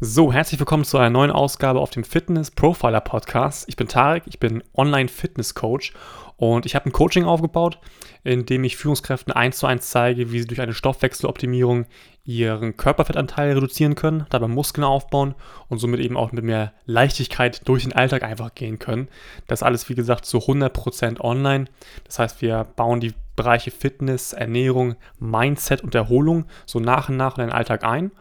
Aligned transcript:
So, 0.00 0.32
herzlich 0.32 0.60
willkommen 0.60 0.84
zu 0.84 0.96
einer 0.96 1.10
neuen 1.10 1.32
Ausgabe 1.32 1.80
auf 1.80 1.90
dem 1.90 2.04
Fitness 2.04 2.52
Profiler 2.52 3.00
Podcast. 3.00 3.64
Ich 3.68 3.74
bin 3.74 3.88
Tarek, 3.88 4.22
ich 4.26 4.38
bin 4.38 4.62
Online 4.72 5.08
Fitness 5.08 5.56
Coach 5.56 5.92
und 6.36 6.66
ich 6.66 6.76
habe 6.76 6.86
ein 6.86 6.92
Coaching 6.92 7.24
aufgebaut, 7.24 7.80
in 8.22 8.46
dem 8.46 8.62
ich 8.62 8.76
Führungskräften 8.76 9.32
eins 9.32 9.58
zu 9.58 9.66
eins 9.66 9.90
zeige, 9.90 10.30
wie 10.30 10.38
sie 10.38 10.46
durch 10.46 10.60
eine 10.60 10.72
Stoffwechseloptimierung 10.72 11.86
ihren 12.24 12.76
Körperfettanteil 12.76 13.54
reduzieren 13.54 13.96
können, 13.96 14.24
dabei 14.30 14.46
Muskeln 14.46 14.84
aufbauen 14.84 15.34
und 15.66 15.78
somit 15.78 15.98
eben 15.98 16.16
auch 16.16 16.30
mit 16.30 16.44
mehr 16.44 16.74
Leichtigkeit 16.86 17.66
durch 17.66 17.82
den 17.82 17.92
Alltag 17.92 18.22
einfach 18.22 18.54
gehen 18.54 18.78
können. 18.78 19.08
Das 19.48 19.64
alles, 19.64 19.88
wie 19.88 19.96
gesagt, 19.96 20.26
zu 20.26 20.38
100% 20.38 21.18
online. 21.20 21.64
Das 22.04 22.20
heißt, 22.20 22.40
wir 22.40 22.68
bauen 22.76 23.00
die 23.00 23.14
Bereiche 23.34 23.72
Fitness, 23.72 24.32
Ernährung, 24.32 24.94
Mindset 25.18 25.82
und 25.82 25.96
Erholung 25.96 26.44
so 26.66 26.78
nach 26.78 27.08
und 27.08 27.16
nach 27.16 27.36
in 27.36 27.46
den 27.46 27.52
Alltag 27.52 27.82
ein 27.82 28.12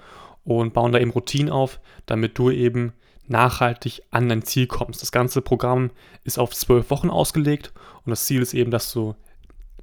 und 0.48 0.74
bauen 0.74 0.94
da 0.94 1.00
eben 1.00 1.12
Routinen 1.12 1.52
auf, 1.52 1.82
damit 2.06 2.38
du 2.38 2.50
eben 2.50 2.94
nachhaltig 3.28 4.02
an 4.12 4.30
dein 4.30 4.44
Ziel 4.44 4.66
kommst. 4.66 5.02
Das 5.02 5.12
ganze 5.12 5.42
Programm 5.42 5.92
ist 6.24 6.40
auf 6.40 6.56
zwölf 6.56 6.90
Wochen 6.90 7.10
ausgelegt 7.10 7.74
und 8.06 8.12
das 8.12 8.26
Ziel 8.26 8.42
ist 8.42 8.54
eben, 8.54 8.72
dass 8.72 8.94
du 8.94 9.16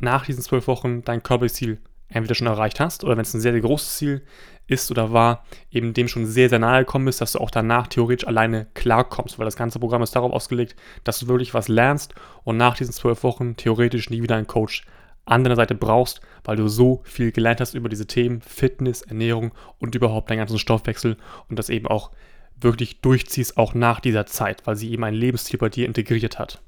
nach 0.01 0.25
diesen 0.25 0.43
zwölf 0.43 0.67
Wochen 0.67 1.05
dein 1.05 1.23
Körperziel 1.23 1.81
entweder 2.09 2.35
schon 2.35 2.47
erreicht 2.47 2.81
hast 2.81 3.05
oder 3.05 3.17
wenn 3.17 3.25
es 3.25 3.35
ein 3.35 3.41
sehr, 3.41 3.53
sehr 3.53 3.61
großes 3.61 3.97
Ziel 3.97 4.23
ist 4.67 4.91
oder 4.91 5.13
war, 5.13 5.45
eben 5.71 5.93
dem 5.93 6.09
schon 6.09 6.25
sehr, 6.25 6.49
sehr 6.49 6.59
nahe 6.59 6.87
gekommen 6.87 7.05
bist, 7.05 7.21
dass 7.21 7.33
du 7.33 7.41
auch 7.41 7.51
danach 7.51 7.87
theoretisch 7.89 8.27
alleine 8.27 8.67
klarkommst, 8.73 9.39
weil 9.39 9.45
das 9.45 9.57
ganze 9.57 9.79
Programm 9.79 10.03
ist 10.03 10.17
darauf 10.17 10.33
ausgelegt, 10.33 10.77
dass 11.05 11.19
du 11.19 11.29
wirklich 11.29 11.53
was 11.53 11.69
lernst 11.69 12.15
und 12.43 12.57
nach 12.57 12.75
diesen 12.75 12.95
zwölf 12.95 13.23
Wochen 13.23 13.57
theoretisch 13.57 14.09
nie 14.09 14.23
wieder 14.23 14.37
einen 14.37 14.47
Coach 14.47 14.87
an 15.25 15.45
deiner 15.45 15.57
Seite 15.57 15.75
brauchst, 15.75 16.21
weil 16.45 16.57
du 16.57 16.69
so 16.69 17.03
viel 17.05 17.33
gelernt 17.33 17.61
hast 17.61 17.75
über 17.75 17.89
diese 17.89 18.07
Themen 18.07 18.41
Fitness, 18.41 19.03
Ernährung 19.03 19.53
und 19.79 19.95
überhaupt 19.95 20.31
deinen 20.31 20.39
ganzen 20.39 20.59
Stoffwechsel 20.59 21.17
und 21.49 21.59
das 21.59 21.71
eben 21.71 21.87
auch 21.87 22.11
wirklich 22.61 23.01
durchziehst, 23.01 23.57
auch 23.57 23.75
nach 23.75 24.01
dieser 24.01 24.27
Zeit, 24.27 24.67
weil 24.67 24.77
sie 24.77 24.91
eben 24.93 25.05
ein 25.05 25.15
Lebensstil 25.15 25.59
bei 25.59 25.69
dir 25.69 25.87
integriert 25.87 26.39
hat. 26.39 26.61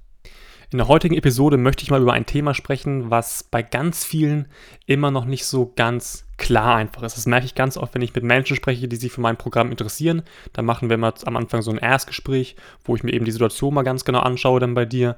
In 0.72 0.78
der 0.78 0.88
heutigen 0.88 1.14
Episode 1.14 1.58
möchte 1.58 1.84
ich 1.84 1.92
mal 1.92 2.02
über 2.02 2.12
ein 2.12 2.26
Thema 2.26 2.52
sprechen, 2.52 3.08
was 3.08 3.44
bei 3.44 3.62
ganz 3.62 4.04
vielen 4.04 4.48
immer 4.86 5.12
noch 5.12 5.24
nicht 5.24 5.46
so 5.46 5.72
ganz 5.76 6.26
klar 6.38 6.74
einfach 6.74 7.04
ist. 7.04 7.16
Das 7.16 7.26
merke 7.26 7.46
ich 7.46 7.54
ganz 7.54 7.76
oft, 7.76 7.94
wenn 7.94 8.02
ich 8.02 8.14
mit 8.14 8.24
Menschen 8.24 8.56
spreche, 8.56 8.88
die 8.88 8.96
sich 8.96 9.12
für 9.12 9.20
mein 9.20 9.36
Programm 9.36 9.70
interessieren. 9.70 10.22
Da 10.52 10.62
machen 10.62 10.90
wir 10.90 10.98
mal 10.98 11.14
am 11.24 11.36
Anfang 11.36 11.62
so 11.62 11.70
ein 11.70 11.78
Erstgespräch, 11.78 12.56
wo 12.84 12.96
ich 12.96 13.04
mir 13.04 13.12
eben 13.12 13.24
die 13.24 13.30
Situation 13.30 13.74
mal 13.74 13.84
ganz 13.84 14.04
genau 14.04 14.18
anschaue 14.18 14.58
dann 14.58 14.74
bei 14.74 14.86
dir 14.86 15.16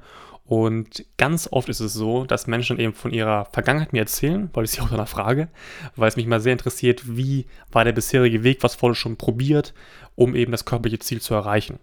und 0.49 1.05
ganz 1.17 1.47
oft 1.51 1.69
ist 1.69 1.79
es 1.79 1.93
so, 1.93 2.25
dass 2.25 2.47
Menschen 2.47 2.79
eben 2.79 2.95
von 2.95 3.13
ihrer 3.13 3.45
Vergangenheit 3.45 3.93
mir 3.93 3.99
erzählen, 3.99 4.49
weil 4.53 4.63
ich 4.63 4.71
sie 4.71 4.81
auch 4.81 4.89
danach 4.89 5.07
frage, 5.07 5.47
weil 5.95 6.09
es 6.09 6.15
mich 6.15 6.25
mal 6.25 6.39
sehr 6.39 6.53
interessiert, 6.53 7.03
wie 7.05 7.45
war 7.71 7.83
der 7.83 7.91
bisherige 7.91 8.43
Weg, 8.43 8.63
was 8.63 8.81
wurde 8.81 8.95
schon 8.95 9.15
probiert, 9.15 9.75
um 10.15 10.35
eben 10.35 10.51
das 10.51 10.65
körperliche 10.65 10.97
Ziel 10.97 11.21
zu 11.21 11.35
erreichen. 11.35 11.77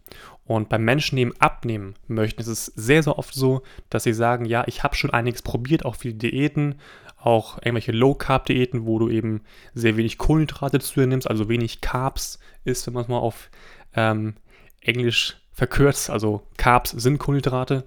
Und 0.47 0.69
beim 0.69 0.85
Menschen, 0.85 1.15
die 1.15 1.23
eben 1.23 1.37
abnehmen 1.39 1.95
möchten, 2.09 2.41
ist 2.41 2.49
es 2.49 2.67
sehr, 2.75 3.05
sehr 3.05 3.17
oft 3.17 3.35
so, 3.35 3.63
dass 3.89 4.03
sie 4.03 4.13
sagen, 4.13 4.47
ja, 4.47 4.65
ich 4.67 4.83
habe 4.83 4.97
schon 4.97 5.11
einiges 5.11 5.43
probiert, 5.43 5.85
auch 5.85 5.95
viele 5.95 6.15
Diäten, 6.15 6.81
auch 7.19 7.59
irgendwelche 7.59 7.93
Low-Carb-Diäten, 7.93 8.85
wo 8.85 8.99
du 8.99 9.09
eben 9.11 9.43
sehr 9.75 9.97
wenig 9.97 10.19
Kohlenhydrate 10.19 10.81
zu 10.81 10.99
dir 10.99 11.07
nimmst, 11.07 11.31
also 11.31 11.49
wenig 11.49 11.83
Carbs 11.83 12.41
ist, 12.65 12.85
wenn 12.89 12.95
man 12.95 13.05
es 13.05 13.09
mal 13.09 13.19
auf 13.19 13.49
ähm, 13.95 14.35
Englisch 14.81 15.37
verkürzt, 15.53 16.11
also 16.11 16.43
Carbs 16.57 16.91
sind 16.91 17.19
Kohlenhydrate 17.19 17.85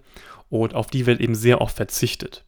und 0.50 0.76
auf 0.76 0.88
die 0.88 1.06
wird 1.06 1.22
eben 1.22 1.36
sehr 1.36 1.62
oft 1.62 1.76
verzichtet. 1.76 2.46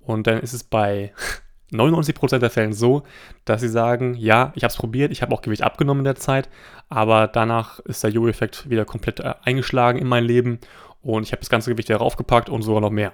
Und 0.00 0.26
dann 0.26 0.40
ist 0.40 0.52
es 0.52 0.64
bei 0.64 1.12
99% 1.72 2.38
der 2.38 2.50
Fällen 2.50 2.72
so, 2.72 3.02
dass 3.44 3.60
sie 3.60 3.68
sagen, 3.68 4.14
ja, 4.14 4.52
ich 4.54 4.62
habe 4.62 4.70
es 4.70 4.76
probiert, 4.76 5.10
ich 5.10 5.22
habe 5.22 5.34
auch 5.34 5.42
Gewicht 5.42 5.62
abgenommen 5.62 6.00
in 6.00 6.04
der 6.04 6.16
Zeit, 6.16 6.48
aber 6.88 7.26
danach 7.26 7.80
ist 7.80 8.04
der 8.04 8.10
Jojo-Effekt 8.10 8.70
wieder 8.70 8.84
komplett 8.84 9.20
äh, 9.20 9.34
eingeschlagen 9.42 9.98
in 9.98 10.06
mein 10.06 10.24
Leben 10.24 10.60
und 11.02 11.24
ich 11.24 11.32
habe 11.32 11.40
das 11.40 11.50
ganze 11.50 11.70
Gewicht 11.70 11.88
wieder 11.88 11.98
raufgepackt 11.98 12.48
und 12.48 12.62
sogar 12.62 12.80
noch 12.80 12.90
mehr. 12.90 13.12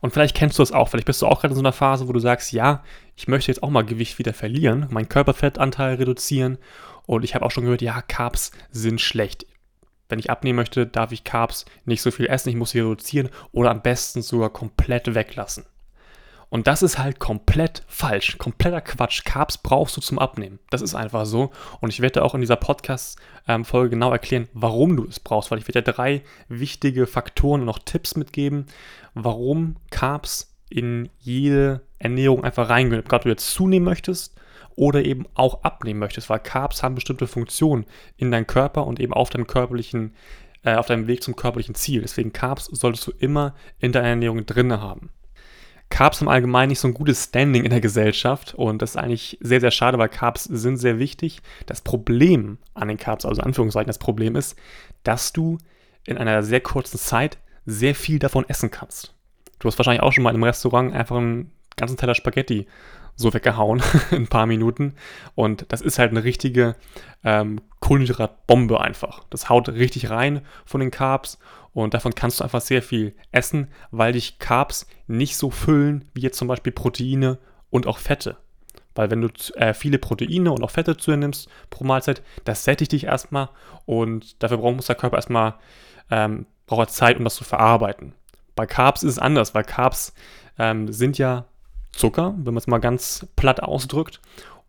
Und 0.00 0.12
vielleicht 0.12 0.34
kennst 0.34 0.58
du 0.58 0.62
das 0.62 0.72
auch, 0.72 0.88
vielleicht 0.88 1.06
bist 1.06 1.22
du 1.22 1.26
auch 1.26 1.40
gerade 1.40 1.52
in 1.52 1.56
so 1.56 1.60
einer 1.60 1.72
Phase, 1.72 2.08
wo 2.08 2.12
du 2.12 2.18
sagst, 2.18 2.52
ja, 2.52 2.82
ich 3.14 3.28
möchte 3.28 3.52
jetzt 3.52 3.62
auch 3.62 3.70
mal 3.70 3.84
Gewicht 3.84 4.18
wieder 4.18 4.32
verlieren, 4.32 4.86
meinen 4.90 5.08
Körperfettanteil 5.08 5.96
reduzieren 5.96 6.58
und 7.04 7.24
ich 7.24 7.34
habe 7.34 7.44
auch 7.44 7.50
schon 7.50 7.64
gehört, 7.64 7.82
ja, 7.82 8.00
Carbs 8.02 8.52
sind 8.70 9.00
schlecht 9.00 9.46
wenn 10.12 10.18
ich 10.18 10.30
abnehmen 10.30 10.56
möchte, 10.56 10.86
darf 10.86 11.10
ich 11.10 11.24
Carbs 11.24 11.64
nicht 11.86 12.02
so 12.02 12.10
viel 12.10 12.26
essen, 12.26 12.50
ich 12.50 12.54
muss 12.54 12.72
sie 12.72 12.80
reduzieren 12.80 13.30
oder 13.50 13.70
am 13.70 13.80
besten 13.80 14.20
sogar 14.20 14.50
komplett 14.50 15.14
weglassen. 15.14 15.64
Und 16.50 16.66
das 16.66 16.82
ist 16.82 16.98
halt 16.98 17.18
komplett 17.18 17.82
falsch, 17.88 18.36
kompletter 18.36 18.82
Quatsch. 18.82 19.24
Carbs 19.24 19.56
brauchst 19.56 19.96
du 19.96 20.02
zum 20.02 20.18
Abnehmen. 20.18 20.58
Das 20.68 20.82
ist 20.82 20.94
einfach 20.94 21.24
so. 21.24 21.50
Und 21.80 21.88
ich 21.88 22.00
werde 22.00 22.22
auch 22.22 22.34
in 22.34 22.42
dieser 22.42 22.56
Podcast-Folge 22.56 23.88
genau 23.88 24.12
erklären, 24.12 24.48
warum 24.52 24.98
du 24.98 25.06
es 25.06 25.18
brauchst, 25.18 25.50
weil 25.50 25.60
ich 25.60 25.66
werde 25.66 25.80
dir 25.80 25.92
drei 25.92 26.22
wichtige 26.48 27.06
Faktoren 27.06 27.60
und 27.60 27.66
noch 27.66 27.78
Tipps 27.78 28.14
mitgeben, 28.14 28.66
warum 29.14 29.76
Carbs 29.90 30.54
in 30.68 31.08
jede 31.20 31.80
Ernährung 31.98 32.44
einfach 32.44 32.68
reingehören. 32.68 33.08
Gerade 33.08 33.24
du 33.24 33.30
jetzt 33.30 33.50
zunehmen 33.50 33.86
möchtest 33.86 34.36
oder 34.74 35.04
eben 35.04 35.26
auch 35.34 35.62
abnehmen 35.64 36.00
möchtest, 36.00 36.30
weil 36.30 36.40
Carbs 36.40 36.82
haben 36.82 36.94
bestimmte 36.94 37.26
Funktionen 37.26 37.86
in 38.16 38.30
deinem 38.30 38.46
Körper 38.46 38.86
und 38.86 39.00
eben 39.00 39.12
auf 39.12 39.30
deinem 39.30 39.46
körperlichen, 39.46 40.14
äh, 40.64 40.74
auf 40.74 40.86
deinem 40.86 41.06
Weg 41.06 41.22
zum 41.22 41.36
körperlichen 41.36 41.74
Ziel. 41.74 42.02
Deswegen 42.02 42.32
Carbs 42.32 42.66
solltest 42.66 43.06
du 43.06 43.12
immer 43.18 43.54
in 43.78 43.92
deiner 43.92 44.08
Ernährung 44.08 44.46
drinne 44.46 44.80
haben. 44.80 45.10
Carbs 45.92 46.20
haben 46.20 46.28
allgemein 46.28 46.70
nicht 46.70 46.80
so 46.80 46.88
ein 46.88 46.94
gutes 46.94 47.24
Standing 47.24 47.64
in 47.64 47.70
der 47.70 47.82
Gesellschaft 47.82 48.54
und 48.54 48.80
das 48.80 48.92
ist 48.92 48.96
eigentlich 48.96 49.36
sehr, 49.42 49.60
sehr 49.60 49.70
schade, 49.70 49.98
weil 49.98 50.08
Carbs 50.08 50.44
sind 50.44 50.78
sehr 50.78 50.98
wichtig. 50.98 51.42
Das 51.66 51.82
Problem 51.82 52.56
an 52.72 52.88
den 52.88 52.96
Carbs, 52.96 53.26
also 53.26 53.42
Anführungszeichen 53.42 53.88
das 53.88 53.98
Problem 53.98 54.34
ist, 54.34 54.56
dass 55.02 55.34
du 55.34 55.58
in 56.04 56.16
einer 56.16 56.42
sehr 56.42 56.62
kurzen 56.62 56.98
Zeit 56.98 57.36
sehr 57.66 57.94
viel 57.94 58.18
davon 58.18 58.48
essen 58.48 58.70
kannst. 58.70 59.14
Du 59.58 59.68
hast 59.68 59.78
wahrscheinlich 59.78 60.02
auch 60.02 60.12
schon 60.12 60.24
mal 60.24 60.30
einem 60.30 60.42
Restaurant 60.42 60.94
einfach 60.94 61.16
einen 61.16 61.52
ganzen 61.76 61.98
Teller 61.98 62.14
Spaghetti 62.14 62.66
so 63.22 63.32
weggehauen 63.32 63.82
in 64.10 64.24
ein 64.24 64.28
paar 64.28 64.46
Minuten. 64.46 64.94
Und 65.34 65.66
das 65.68 65.80
ist 65.80 65.98
halt 65.98 66.10
eine 66.10 66.24
richtige 66.24 66.76
ähm, 67.24 67.60
Kohlenhydratbombe 67.80 68.80
einfach. 68.80 69.24
Das 69.30 69.48
haut 69.48 69.68
richtig 69.70 70.10
rein 70.10 70.42
von 70.64 70.80
den 70.80 70.90
Carbs 70.90 71.38
und 71.72 71.94
davon 71.94 72.14
kannst 72.14 72.40
du 72.40 72.44
einfach 72.44 72.60
sehr 72.60 72.82
viel 72.82 73.14
essen, 73.30 73.68
weil 73.90 74.12
dich 74.12 74.38
Carbs 74.38 74.86
nicht 75.06 75.36
so 75.36 75.50
füllen 75.50 76.04
wie 76.12 76.20
jetzt 76.20 76.38
zum 76.38 76.48
Beispiel 76.48 76.72
Proteine 76.72 77.38
und 77.70 77.86
auch 77.86 77.98
Fette. 77.98 78.36
Weil 78.94 79.10
wenn 79.10 79.22
du 79.22 79.28
äh, 79.54 79.72
viele 79.72 79.98
Proteine 79.98 80.52
und 80.52 80.62
auch 80.62 80.70
Fette 80.70 80.96
zu 80.98 81.10
dir 81.10 81.16
nimmst 81.16 81.48
pro 81.70 81.84
Mahlzeit, 81.84 82.22
das 82.44 82.64
sättigt 82.64 82.92
dich 82.92 83.04
erstmal 83.04 83.48
und 83.86 84.42
dafür 84.42 84.58
braucht 84.58 84.86
der 84.86 84.96
Körper 84.96 85.16
erstmal 85.16 85.54
ähm, 86.10 86.46
braucht 86.66 86.90
Zeit, 86.90 87.16
um 87.16 87.24
das 87.24 87.36
zu 87.36 87.44
verarbeiten. 87.44 88.14
Bei 88.54 88.66
Carbs 88.66 89.02
ist 89.02 89.12
es 89.12 89.18
anders, 89.18 89.54
weil 89.54 89.64
Carbs 89.64 90.14
ähm, 90.58 90.92
sind 90.92 91.16
ja 91.16 91.46
Zucker, 91.92 92.34
wenn 92.36 92.54
man 92.54 92.58
es 92.58 92.66
mal 92.66 92.78
ganz 92.78 93.26
platt 93.36 93.62
ausdrückt. 93.62 94.20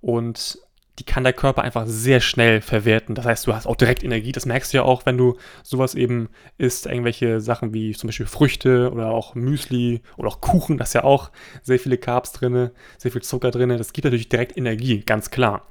Und 0.02 0.60
die 1.00 1.04
kann 1.06 1.24
der 1.24 1.34
Körper 1.34 1.64
einfach 1.64 1.86
sehr 1.88 2.20
schnell 2.20 2.62
verwerten. 2.62 3.16
Das 3.16 3.26
heißt, 3.26 3.48
du 3.48 3.56
hast 3.56 3.66
auch 3.66 3.76
direkt 3.76 4.04
Energie. 4.04 4.32
Das 4.32 4.46
merkst 4.46 4.72
du 4.72 4.78
ja 4.78 4.84
auch, 4.84 5.06
wenn 5.06 5.18
du 5.18 5.38
sowas 5.64 5.96
eben 5.96 6.30
isst, 6.58 6.86
irgendwelche 6.86 7.42
Sachen 7.42 7.74
wie 7.74 7.94
zum 7.94 8.08
Beispiel 8.08 8.28
Früchte 8.28 8.92
oder 8.92 9.10
auch 9.10 9.34
Müsli 9.34 10.02
oder 10.18 10.28
auch 10.28 10.42
Kuchen. 10.42 10.78
Da 10.78 10.84
ist 10.84 10.94
ja 10.94 11.04
auch 11.04 11.32
sehr 11.64 11.80
viele 11.80 11.98
Carbs 11.98 12.32
drin, 12.34 12.70
sehr 13.00 13.12
viel 13.12 13.24
Zucker 13.24 13.50
drin. 13.50 13.70
Das 13.70 13.94
gibt 13.94 14.06
natürlich 14.06 14.30
direkt 14.30 14.56
Energie, 14.56 15.00
ganz 15.00 15.32
klar. 15.32 15.66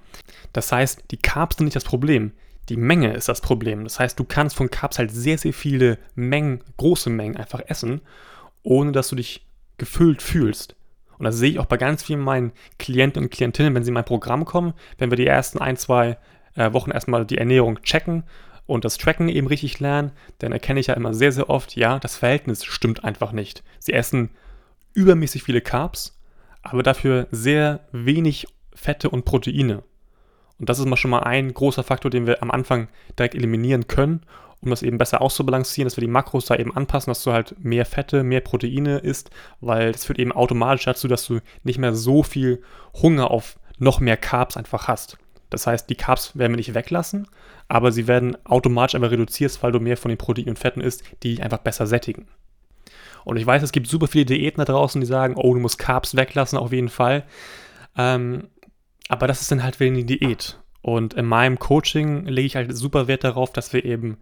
Das 0.53 0.73
heißt, 0.73 1.05
die 1.13 1.19
Carbs 1.19 1.57
sind 1.57 1.67
nicht 1.67 1.77
das 1.77 1.85
Problem. 1.85 2.33
Die 2.69 2.77
Menge 2.77 3.13
ist 3.15 3.29
das 3.29 3.41
Problem. 3.41 3.85
Das 3.85 4.01
heißt, 4.01 4.19
du 4.19 4.25
kannst 4.25 4.57
von 4.57 4.71
Carbs 4.71 4.99
halt 4.99 5.13
sehr, 5.13 5.39
sehr 5.39 5.53
viele 5.53 5.99
Mengen, 6.17 6.65
große 6.79 7.11
Mengen 7.11 7.37
einfach 7.37 7.61
essen, 7.67 8.01
ohne 8.65 8.91
dass 8.91 9.09
du 9.09 9.17
dich 9.17 9.47
gefüllt 9.79 10.21
fühlst. 10.21 10.75
Und 11.19 11.25
das 11.25 11.37
sehe 11.37 11.51
ich 11.51 11.59
auch 11.59 11.67
bei 11.67 11.77
ganz 11.77 12.03
vielen 12.03 12.21
meinen 12.21 12.53
Klienten 12.79 13.25
und 13.25 13.31
Klientinnen, 13.31 13.75
wenn 13.75 13.85
sie 13.85 13.91
in 13.91 13.95
mein 13.95 14.05
Programm 14.05 14.45
kommen, 14.45 14.75
wenn 14.99 15.11
wir 15.11 15.17
die 15.17 15.27
ersten 15.27 15.59
ein, 15.59 15.77
zwei 15.77 16.19
äh, 16.55 16.73
Wochen 16.73 16.91
erstmal 16.91 17.25
die 17.25 17.39
Ernährung 17.39 17.81
checken 17.83 18.25
und 18.67 18.85
das 18.85 18.99
Tracken 18.99 19.29
eben 19.29 19.47
richtig 19.47 19.81
lernen, 19.81 20.13
dann 20.39 20.53
erkenne 20.53 20.81
ich 20.81 20.89
ja 20.89 20.95
immer 20.95 21.15
sehr, 21.15 21.33
sehr 21.33 21.51
oft, 21.51 21.77
ja, 21.77 21.99
das 21.99 22.17
Verhältnis 22.17 22.65
stimmt 22.65 23.05
einfach 23.05 23.33
nicht. 23.33 23.63
Sie 23.79 23.93
essen 23.93 24.31
übermäßig 24.95 25.43
viele 25.43 25.61
Carbs, 25.61 26.19
aber 26.63 26.83
dafür 26.83 27.27
sehr 27.31 27.81
wenig 27.93 28.47
Fette 28.75 29.11
und 29.11 29.25
Proteine. 29.25 29.83
Und 30.59 30.69
das 30.69 30.79
ist 30.79 30.87
mal 30.87 30.97
schon 30.97 31.11
mal 31.11 31.25
ein 31.25 31.53
großer 31.53 31.83
Faktor, 31.83 32.11
den 32.11 32.27
wir 32.27 32.43
am 32.43 32.51
Anfang 32.51 32.89
direkt 33.19 33.35
eliminieren 33.35 33.89
können 33.89 34.23
um 34.63 34.71
das 34.71 34.83
eben 34.83 34.99
besser 34.99 35.21
auszubalancieren, 35.21 35.87
dass 35.87 35.97
wir 35.97 36.03
die 36.03 36.11
Makros 36.11 36.47
da 36.47 36.57
eben 36.57 36.75
anpassen, 36.75 37.11
dass 37.11 37.25
du 37.25 37.33
halt 37.33 37.57
mehr 37.63 37.85
Fette, 37.85 38.23
mehr 38.23 38.41
Proteine 38.41 38.99
isst, 38.99 39.31
weil 39.61 39.93
das 39.93 40.05
führt 40.05 40.19
eben 40.19 40.33
automatisch 40.33 40.85
dazu, 40.85 41.09
dass 41.09 41.27
du 41.27 41.41
nicht 41.65 41.79
mehr 41.79 41.95
so 41.95 42.23
viel 42.23 42.63
Hunger 42.95 43.31
auf 43.31 43.59
noch 43.79 44.01
mehr 44.01 44.17
Carbs 44.17 44.57
einfach 44.57 44.87
hast. 44.87 45.19
Das 45.51 45.67
heißt, 45.67 45.91
die 45.91 45.97
Carbs 45.97 46.39
werden 46.39 46.53
wir 46.53 46.57
nicht 46.57 46.75
weglassen, 46.75 47.27
aber 47.69 47.93
sie 47.93 48.07
werden 48.07 48.37
automatisch 48.45 48.95
einfach 48.95 49.11
reduziert, 49.11 49.63
weil 49.63 49.73
du 49.73 49.81
mehr 49.81 49.97
von 49.97 50.09
den 50.09 50.19
Proteinen 50.19 50.51
und 50.51 50.59
Fetten 50.59 50.81
isst, 50.81 51.03
die 51.23 51.35
dich 51.35 51.43
einfach 51.43 51.59
besser 51.59 51.87
sättigen. 51.87 52.27
Und 53.25 53.37
ich 53.37 53.47
weiß, 53.47 53.63
es 53.63 53.73
gibt 53.73 53.87
super 53.87 54.07
viele 54.07 54.25
Diäten 54.25 54.65
da 54.65 54.65
draußen, 54.65 55.01
die 55.01 55.07
sagen, 55.07 55.35
oh, 55.37 55.53
du 55.55 55.61
musst 55.61 55.79
Carbs 55.79 56.17
weglassen, 56.17 56.59
auf 56.59 56.73
jeden 56.73 56.89
Fall. 56.89 57.25
Ähm, 57.97 58.49
aber 59.09 59.27
das 59.27 59.43
ist 59.43 59.51
dann 59.51 59.63
halt 59.63 59.79
wieder 59.81 59.93
eine 59.93 60.05
Diät. 60.05 60.59
Und 60.81 61.15
in 61.15 61.27
meinem 61.27 61.59
Coaching 61.59 62.27
lege 62.27 62.47
ich 62.47 62.57
halt 62.57 62.77
super 62.77 63.07
Wert 63.07 63.25
darauf, 63.25 63.53
dass 63.53 63.73
wir 63.73 63.85
eben 63.85 64.19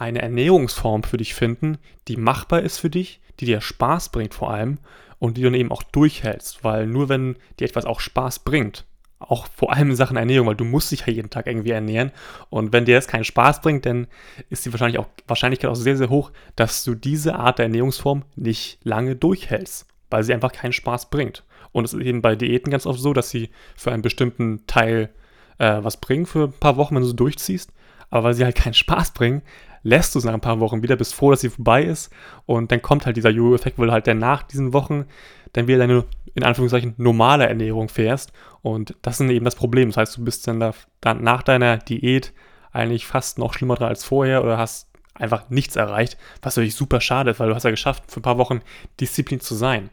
eine 0.00 0.22
Ernährungsform 0.22 1.02
für 1.02 1.18
dich 1.18 1.34
finden, 1.34 1.78
die 2.08 2.16
machbar 2.16 2.62
ist 2.62 2.78
für 2.78 2.90
dich, 2.90 3.20
die 3.38 3.44
dir 3.44 3.60
Spaß 3.60 4.08
bringt 4.10 4.34
vor 4.34 4.50
allem 4.50 4.78
und 5.18 5.36
die 5.36 5.42
du 5.42 5.48
dann 5.48 5.60
eben 5.60 5.70
auch 5.70 5.82
durchhältst, 5.82 6.64
weil 6.64 6.86
nur 6.86 7.08
wenn 7.08 7.36
dir 7.58 7.66
etwas 7.66 7.84
auch 7.84 8.00
Spaß 8.00 8.40
bringt, 8.40 8.86
auch 9.18 9.46
vor 9.54 9.74
allem 9.74 9.90
in 9.90 9.96
Sachen 9.96 10.16
Ernährung, 10.16 10.48
weil 10.48 10.56
du 10.56 10.64
musst 10.64 10.90
dich 10.90 11.00
ja 11.00 11.12
jeden 11.12 11.28
Tag 11.28 11.46
irgendwie 11.46 11.72
ernähren 11.72 12.12
und 12.48 12.72
wenn 12.72 12.86
dir 12.86 12.94
das 12.94 13.08
keinen 13.08 13.24
Spaß 13.24 13.60
bringt, 13.60 13.84
dann 13.84 14.06
ist 14.48 14.64
die 14.64 14.72
wahrscheinlich 14.72 14.98
auch, 14.98 15.08
Wahrscheinlichkeit 15.26 15.70
auch 15.70 15.74
sehr, 15.74 15.98
sehr 15.98 16.08
hoch, 16.08 16.32
dass 16.56 16.82
du 16.82 16.94
diese 16.94 17.34
Art 17.34 17.58
der 17.58 17.66
Ernährungsform 17.66 18.24
nicht 18.36 18.78
lange 18.82 19.16
durchhältst, 19.16 19.86
weil 20.08 20.24
sie 20.24 20.32
einfach 20.32 20.52
keinen 20.52 20.72
Spaß 20.72 21.10
bringt. 21.10 21.44
Und 21.72 21.84
es 21.84 21.92
ist 21.92 22.00
eben 22.00 22.22
bei 22.22 22.34
Diäten 22.34 22.70
ganz 22.70 22.86
oft 22.86 22.98
so, 22.98 23.12
dass 23.12 23.28
sie 23.28 23.50
für 23.76 23.92
einen 23.92 24.02
bestimmten 24.02 24.66
Teil 24.66 25.10
äh, 25.58 25.78
was 25.82 25.98
bringen 25.98 26.24
für 26.24 26.44
ein 26.44 26.52
paar 26.52 26.78
Wochen, 26.78 26.94
wenn 26.94 27.02
du 27.02 27.08
sie 27.08 27.16
durchziehst, 27.16 27.70
aber 28.08 28.24
weil 28.24 28.34
sie 28.34 28.44
halt 28.44 28.56
keinen 28.56 28.74
Spaß 28.74 29.12
bringen, 29.12 29.42
lässt 29.82 30.14
du 30.14 30.18
es 30.18 30.24
nach 30.24 30.34
ein 30.34 30.40
paar 30.40 30.60
Wochen 30.60 30.82
wieder, 30.82 30.96
bist 30.96 31.14
froh, 31.14 31.30
dass 31.30 31.40
sie 31.40 31.50
vorbei 31.50 31.84
ist 31.84 32.12
und 32.46 32.70
dann 32.70 32.82
kommt 32.82 33.06
halt 33.06 33.16
dieser 33.16 33.30
Jojo-Effekt, 33.30 33.78
weil 33.78 33.86
du 33.86 33.92
halt 33.92 34.06
dann 34.06 34.18
nach 34.18 34.42
diesen 34.42 34.72
Wochen 34.72 35.06
dann 35.52 35.66
wieder 35.66 35.78
deine, 35.78 36.04
in 36.34 36.44
Anführungszeichen, 36.44 36.94
normale 36.96 37.46
Ernährung 37.48 37.88
fährst 37.88 38.32
und 38.62 38.94
das 39.02 39.20
ist 39.20 39.30
eben 39.30 39.44
das 39.44 39.56
Problem. 39.56 39.88
Das 39.88 39.96
heißt, 39.96 40.16
du 40.16 40.24
bist 40.24 40.46
dann, 40.46 40.60
da, 40.60 40.72
dann 41.00 41.22
nach 41.22 41.42
deiner 41.42 41.78
Diät 41.78 42.32
eigentlich 42.72 43.06
fast 43.06 43.38
noch 43.38 43.54
schlimmer 43.54 43.74
dran 43.74 43.88
als 43.88 44.04
vorher 44.04 44.44
oder 44.44 44.58
hast 44.58 44.88
einfach 45.14 45.50
nichts 45.50 45.76
erreicht, 45.76 46.16
was 46.42 46.56
natürlich 46.56 46.74
super 46.74 47.00
schade 47.00 47.30
ist, 47.30 47.40
weil 47.40 47.48
du 47.48 47.54
hast 47.54 47.64
ja 47.64 47.70
geschafft, 47.70 48.04
für 48.08 48.20
ein 48.20 48.22
paar 48.22 48.38
Wochen 48.38 48.60
Disziplin 49.00 49.40
zu 49.40 49.54
sein. 49.54 49.90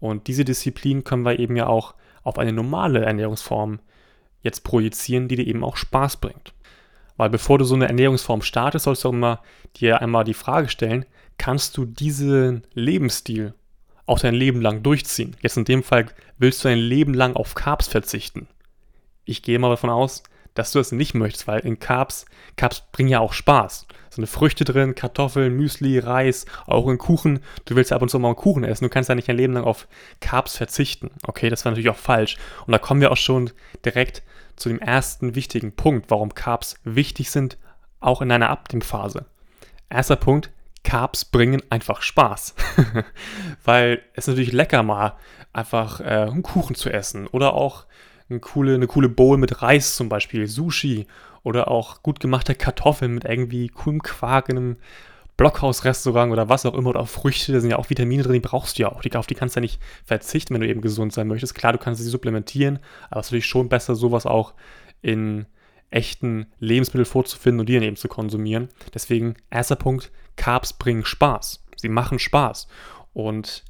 Und 0.00 0.26
diese 0.26 0.44
Disziplin 0.44 1.04
können 1.04 1.24
wir 1.24 1.38
eben 1.38 1.56
ja 1.56 1.66
auch 1.66 1.94
auf 2.22 2.38
eine 2.38 2.52
normale 2.52 3.04
Ernährungsform 3.04 3.80
jetzt 4.42 4.64
projizieren, 4.64 5.28
die 5.28 5.36
dir 5.36 5.46
eben 5.46 5.64
auch 5.64 5.76
Spaß 5.76 6.18
bringt. 6.18 6.52
Weil 7.16 7.30
bevor 7.30 7.58
du 7.58 7.64
so 7.64 7.74
eine 7.74 7.88
Ernährungsform 7.88 8.42
startest, 8.42 8.84
sollst 8.84 9.04
du 9.04 9.08
auch 9.08 9.12
immer 9.12 9.40
dir 9.76 10.00
einmal 10.02 10.24
die 10.24 10.34
Frage 10.34 10.68
stellen, 10.68 11.06
kannst 11.38 11.76
du 11.76 11.84
diesen 11.84 12.64
Lebensstil 12.74 13.54
auch 14.04 14.20
dein 14.20 14.34
Leben 14.34 14.60
lang 14.60 14.82
durchziehen? 14.82 15.36
Jetzt 15.40 15.56
in 15.56 15.64
dem 15.64 15.82
Fall 15.82 16.06
willst 16.38 16.64
du 16.64 16.68
ein 16.68 16.78
Leben 16.78 17.14
lang 17.14 17.34
auf 17.34 17.54
Carbs 17.54 17.88
verzichten. 17.88 18.46
Ich 19.24 19.42
gehe 19.42 19.58
mal 19.58 19.70
davon 19.70 19.90
aus, 19.90 20.22
dass 20.58 20.72
du 20.72 20.78
das 20.78 20.92
nicht 20.92 21.14
möchtest, 21.14 21.46
weil 21.46 21.60
in 21.60 21.78
Carbs, 21.78 22.26
Carbs 22.56 22.82
bringen 22.92 23.08
ja 23.08 23.20
auch 23.20 23.32
Spaß. 23.32 23.86
So 24.10 24.20
eine 24.20 24.26
Früchte 24.26 24.64
drin, 24.64 24.94
Kartoffeln, 24.94 25.54
Müsli, 25.54 25.98
Reis, 25.98 26.46
auch 26.66 26.88
in 26.88 26.98
Kuchen. 26.98 27.40
Du 27.66 27.76
willst 27.76 27.92
ab 27.92 28.02
und 28.02 28.08
zu 28.08 28.18
mal 28.18 28.28
einen 28.28 28.36
Kuchen 28.36 28.64
essen. 28.64 28.84
Du 28.84 28.90
kannst 28.90 29.08
ja 29.08 29.14
nicht 29.14 29.28
ein 29.28 29.36
Leben 29.36 29.52
lang 29.52 29.64
auf 29.64 29.86
Carbs 30.20 30.56
verzichten. 30.56 31.10
Okay, 31.22 31.50
das 31.50 31.64
war 31.64 31.72
natürlich 31.72 31.90
auch 31.90 31.96
falsch. 31.96 32.36
Und 32.66 32.72
da 32.72 32.78
kommen 32.78 33.00
wir 33.00 33.12
auch 33.12 33.16
schon 33.16 33.50
direkt 33.84 34.22
zu 34.56 34.70
dem 34.70 34.80
ersten 34.80 35.34
wichtigen 35.34 35.72
Punkt, 35.72 36.10
warum 36.10 36.34
Carbs 36.34 36.76
wichtig 36.84 37.30
sind, 37.30 37.58
auch 38.00 38.22
in 38.22 38.32
einer 38.32 38.48
Abnehmphase. 38.48 39.26
Erster 39.90 40.16
Punkt, 40.16 40.50
Carbs 40.82 41.24
bringen 41.24 41.62
einfach 41.68 42.00
Spaß. 42.00 42.54
Weil 43.64 44.02
es 44.14 44.26
natürlich 44.26 44.52
lecker 44.52 44.82
mal 44.82 45.14
einfach 45.52 46.00
äh, 46.00 46.04
einen 46.04 46.42
Kuchen 46.42 46.76
zu 46.76 46.90
essen 46.90 47.26
oder 47.26 47.54
auch 47.54 47.84
eine 48.28 48.40
coole, 48.40 48.74
eine 48.74 48.86
coole 48.86 49.08
Bowl 49.08 49.38
mit 49.38 49.62
Reis 49.62 49.96
zum 49.96 50.08
Beispiel, 50.08 50.46
Sushi 50.46 51.06
oder 51.42 51.68
auch 51.68 52.02
gut 52.02 52.20
gemachte 52.20 52.54
Kartoffeln 52.54 53.14
mit 53.14 53.24
irgendwie 53.24 53.68
coolem 53.68 54.02
Quark 54.02 54.48
in 54.48 54.56
einem 54.56 54.76
Blockhausrestaurant 55.36 56.32
oder 56.32 56.48
was 56.48 56.64
auch 56.64 56.74
immer 56.74 56.90
oder 56.90 57.00
auch 57.00 57.08
Früchte, 57.08 57.52
da 57.52 57.60
sind 57.60 57.70
ja 57.70 57.78
auch 57.78 57.90
Vitamine 57.90 58.22
drin, 58.22 58.34
die 58.34 58.40
brauchst 58.40 58.78
du 58.78 58.82
ja 58.82 58.90
auch. 58.90 59.02
Die, 59.02 59.14
auf 59.14 59.26
die 59.26 59.34
kannst 59.34 59.54
du 59.54 59.60
ja 59.60 59.62
nicht 59.62 59.80
verzichten, 60.04 60.54
wenn 60.54 60.62
du 60.62 60.68
eben 60.68 60.80
gesund 60.80 61.12
sein 61.12 61.28
möchtest. 61.28 61.54
Klar, 61.54 61.72
du 61.72 61.78
kannst 61.78 62.02
sie 62.02 62.08
supplementieren, 62.08 62.78
aber 63.10 63.20
es 63.20 63.26
ist 63.26 63.30
natürlich 63.32 63.46
schon 63.46 63.68
besser, 63.68 63.94
sowas 63.94 64.24
auch 64.24 64.54
in 65.02 65.46
echten 65.90 66.46
Lebensmitteln 66.58 67.04
vorzufinden 67.04 67.60
und 67.60 67.68
die 67.68 67.74
dann 67.74 67.82
eben 67.82 67.96
zu 67.96 68.08
konsumieren. 68.08 68.68
Deswegen, 68.94 69.34
erster 69.50 69.76
Punkt, 69.76 70.10
Carbs 70.36 70.72
bringen 70.72 71.04
Spaß. 71.04 71.64
Sie 71.76 71.88
machen 71.88 72.18
Spaß. 72.18 72.66
Und 73.12 73.64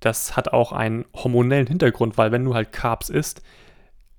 das 0.00 0.36
hat 0.36 0.52
auch 0.52 0.72
einen 0.72 1.04
hormonellen 1.14 1.66
Hintergrund, 1.66 2.18
weil 2.18 2.32
wenn 2.32 2.44
du 2.44 2.54
halt 2.54 2.72
Carbs 2.72 3.08
isst, 3.08 3.42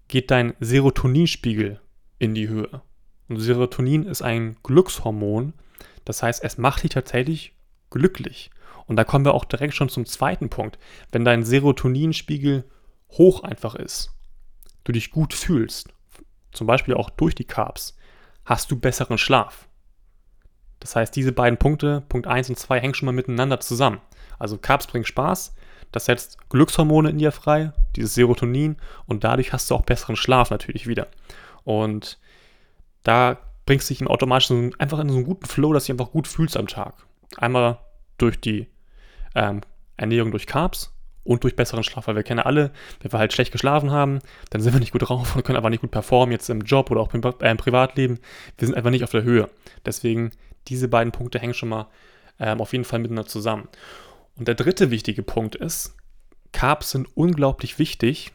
geht 0.07 0.31
dein 0.31 0.54
Serotoninspiegel 0.60 1.81
in 2.19 2.36
die 2.36 2.48
Höhe. 2.48 2.81
Und 3.28 3.40
Serotonin 3.40 4.04
ist 4.04 4.22
ein 4.22 4.57
Glückshormon, 4.63 5.54
das 6.04 6.22
heißt, 6.22 6.44
es 6.44 6.57
macht 6.57 6.84
dich 6.84 6.92
tatsächlich 6.92 7.54
glücklich. 7.90 8.52
Und 8.86 8.98
da 8.98 9.04
kommen 9.04 9.25
wir 9.25 9.34
auch 9.34 9.46
direkt 9.46 9.74
schon 9.74 9.90
zum 9.90 10.06
zweiten 10.06 10.50
Punkt. 10.50 10.78
Wenn 11.12 11.25
dein 11.25 11.44
Serotoninspiegel 11.44 12.66
hoch 13.12 13.44
einfach 13.44 13.75
ist, 13.75 14.12
du 14.84 14.92
dich 14.92 15.10
gut 15.10 15.34
fühlst, 15.34 15.90
zum 16.52 16.68
Beispiel 16.68 16.94
auch 16.94 17.10
durch 17.10 17.34
die 17.34 17.46
Carbs, 17.46 17.98
hast 18.46 18.69
du 18.69 18.80
besseren 18.80 19.18
Schlaf. 19.18 19.68
Das 20.80 20.96
heißt, 20.96 21.16
diese 21.16 21.31
beiden 21.31 21.57
Punkte, 21.57 22.02
Punkt 22.10 22.28
1 22.28 22.50
und 22.50 22.60
2, 22.60 22.80
hängen 22.80 22.94
schon 22.94 23.07
mal 23.07 23.12
miteinander 23.12 23.60
zusammen. 23.60 24.02
Also 24.38 24.57
Carbs 24.60 24.86
bringen 24.86 25.06
Spaß, 25.06 25.56
das 25.95 26.06
setzt 26.06 26.50
Glückshormone 26.50 27.09
in 27.09 27.18
dir 27.18 27.31
frei, 27.31 27.71
dieses 27.95 28.15
Serotonin, 28.15 28.75
und 29.06 29.24
dadurch 29.24 29.53
hast 29.53 29.71
du 29.71 29.75
auch 29.75 29.83
besseren 29.83 30.18
Schlaf 30.18 30.51
natürlich 30.51 30.88
wieder. 30.88 31.07
Und 31.63 32.19
da 33.03 33.38
bringst 33.65 33.89
du 33.89 33.94
dich 33.94 34.06
automatisch 34.06 34.47
so, 34.47 34.69
einfach 34.77 35.00
in 35.00 35.09
so 35.09 35.15
einen 35.15 35.25
guten 35.25 35.45
Flow, 35.45 35.71
dass 35.71 35.86
du 35.86 35.94
dich 35.94 36.01
einfach 36.01 36.12
gut 36.12 36.27
fühlst 36.27 36.57
am 36.57 36.68
Tag. 36.68 36.94
Einmal 37.38 37.80
durch 38.18 38.39
die 38.39 38.68
ähm, 39.36 39.62
Ernährung 39.95 40.31
durch 40.31 40.47
Carbs 40.47 40.94
und 41.24 41.44
durch 41.44 41.56
besseren 41.56 41.83
Schlaf, 41.83 42.07
weil 42.07 42.15
wir 42.15 42.24
kennen 42.24 42.42
alle, 42.42 42.71
wenn 43.00 43.12
wir 43.12 43.19
halt 43.19 43.31
schlecht 43.31 43.53
geschlafen 43.53 43.92
haben, 43.92 44.19
dann 44.50 44.62
sind 44.62 44.74
wir 44.74 44.80
nicht 44.81 44.92
gut 44.92 45.07
drauf 45.07 45.36
und 45.36 45.45
können 45.45 45.56
einfach 45.56 45.69
nicht 45.69 45.81
gut 45.81 45.92
performen, 45.92 46.33
jetzt 46.33 46.50
im 46.50 46.62
Job 46.62 46.92
oder 46.92 47.00
auch 47.00 47.13
im, 47.13 47.21
äh, 47.24 47.51
im 47.51 47.57
Privatleben. 47.57 48.19
Wir 48.57 48.68
sind 48.68 48.75
einfach 48.75 48.92
nicht 48.92 49.06
auf 49.06 49.12
der 49.12 49.24
Höhe. 49.24 49.50
Deswegen, 49.86 50.31
diese 50.68 50.89
beiden 50.89 51.13
Punkte 51.13 51.39
hängen 51.39 51.53
schon 51.53 51.69
mal 51.69 51.88
ähm, 52.39 52.59
auf 52.59 52.74
jeden 52.74 52.83
Fall 52.83 53.00
miteinander 53.00 53.30
zusammen. 53.30 53.69
Und 54.38 54.48
der 54.48 54.56
dritte 54.56 54.92
wichtige 54.92 55.24
Punkt 55.24 55.56
ist, 55.56 55.96
Carbs 56.52 56.92
sind 56.92 57.08
unglaublich 57.16 57.80
wichtig 57.80 58.32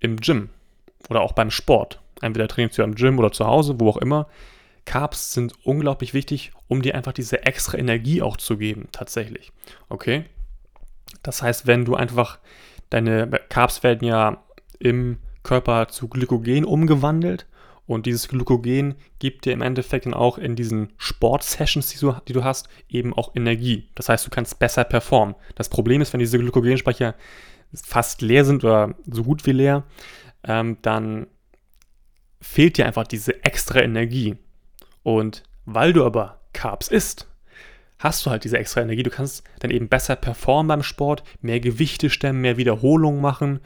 im 0.00 0.16
Gym 0.16 0.50
oder 1.08 1.20
auch 1.20 1.32
beim 1.32 1.50
Sport. 1.50 2.00
Entweder 2.20 2.48
trainierst 2.48 2.78
du 2.78 2.82
im 2.82 2.94
Gym 2.94 3.18
oder 3.18 3.32
zu 3.32 3.46
Hause, 3.46 3.78
wo 3.78 3.88
auch 3.88 3.96
immer. 3.96 4.28
Carbs 4.84 5.32
sind 5.32 5.54
unglaublich 5.64 6.14
wichtig, 6.14 6.52
um 6.68 6.82
dir 6.82 6.94
einfach 6.94 7.12
diese 7.12 7.44
extra 7.44 7.78
Energie 7.78 8.22
auch 8.22 8.36
zu 8.36 8.56
geben, 8.56 8.88
tatsächlich. 8.92 9.52
Okay? 9.88 10.24
Das 11.22 11.42
heißt, 11.42 11.66
wenn 11.66 11.84
du 11.84 11.94
einfach 11.94 12.38
deine 12.90 13.28
Carbs 13.48 13.82
werden 13.82 14.06
ja 14.06 14.42
im 14.78 15.18
Körper 15.42 15.88
zu 15.88 16.08
Glykogen 16.08 16.64
umgewandelt 16.64 17.46
und 17.86 18.06
dieses 18.06 18.28
Glykogen 18.28 18.94
gibt 19.18 19.44
dir 19.44 19.52
im 19.52 19.62
Endeffekt 19.62 20.06
dann 20.06 20.14
auch 20.14 20.38
in 20.38 20.54
diesen 20.54 20.92
Sportsessions, 20.98 21.88
die 21.88 21.98
du, 21.98 22.14
die 22.28 22.32
du 22.32 22.44
hast, 22.44 22.68
eben 22.88 23.12
auch 23.12 23.34
Energie. 23.34 23.88
Das 23.94 24.08
heißt, 24.08 24.24
du 24.26 24.30
kannst 24.30 24.58
besser 24.58 24.84
performen. 24.84 25.34
Das 25.56 25.68
Problem 25.68 26.00
ist, 26.00 26.12
wenn 26.12 26.20
diese 26.20 26.38
Glykogenspeicher 26.38 27.14
fast 27.74 28.22
leer 28.22 28.44
sind 28.44 28.64
oder 28.64 28.94
so 29.06 29.24
gut 29.24 29.46
wie 29.46 29.52
leer, 29.52 29.84
ähm, 30.44 30.78
dann 30.82 31.26
fehlt 32.40 32.78
dir 32.78 32.86
einfach 32.86 33.06
diese 33.06 33.42
extra 33.44 33.80
Energie. 33.80 34.36
Und 35.02 35.42
weil 35.64 35.92
du 35.92 36.04
aber 36.04 36.40
Carbs 36.52 36.88
isst, 36.88 37.28
hast 37.98 38.26
du 38.26 38.30
halt 38.30 38.44
diese 38.44 38.58
extra 38.58 38.82
Energie. 38.82 39.02
Du 39.02 39.10
kannst 39.10 39.44
dann 39.60 39.70
eben 39.70 39.88
besser 39.88 40.16
performen 40.16 40.68
beim 40.68 40.82
Sport, 40.82 41.24
mehr 41.40 41.60
Gewichte 41.60 42.10
stemmen, 42.10 42.40
mehr 42.40 42.56
Wiederholungen 42.56 43.20
machen 43.20 43.60